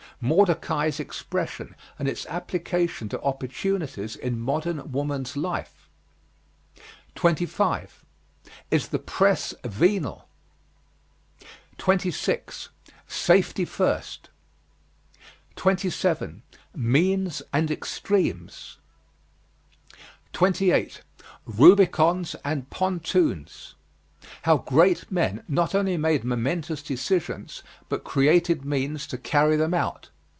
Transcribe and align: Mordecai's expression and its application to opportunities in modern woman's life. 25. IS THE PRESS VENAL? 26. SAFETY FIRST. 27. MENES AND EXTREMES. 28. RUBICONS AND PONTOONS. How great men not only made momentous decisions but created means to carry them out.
Mordecai's 0.23 0.99
expression 0.99 1.75
and 1.97 2.07
its 2.07 2.27
application 2.27 3.09
to 3.09 3.19
opportunities 3.23 4.15
in 4.15 4.39
modern 4.39 4.91
woman's 4.91 5.35
life. 5.35 5.89
25. 7.15 8.05
IS 8.69 8.89
THE 8.89 8.99
PRESS 8.99 9.55
VENAL? 9.63 10.27
26. 11.79 12.69
SAFETY 13.07 13.65
FIRST. 13.65 14.29
27. 15.55 16.43
MENES 16.75 17.41
AND 17.51 17.71
EXTREMES. 17.71 18.77
28. 20.33 21.01
RUBICONS 21.47 22.35
AND 22.45 22.69
PONTOONS. 22.69 23.73
How 24.43 24.57
great 24.59 25.11
men 25.11 25.43
not 25.47 25.73
only 25.73 25.97
made 25.97 26.23
momentous 26.23 26.83
decisions 26.83 27.63
but 27.89 28.03
created 28.03 28.63
means 28.63 29.07
to 29.07 29.17
carry 29.17 29.55
them 29.57 29.73
out. 29.73 30.09